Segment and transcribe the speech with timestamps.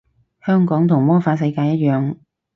[0.43, 2.15] 香港同魔法世界一樣